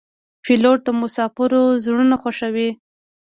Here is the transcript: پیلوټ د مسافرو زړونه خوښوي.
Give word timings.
پیلوټ 0.43 0.79
د 0.85 0.89
مسافرو 1.01 1.63
زړونه 1.83 2.15
خوښوي. 2.21 2.69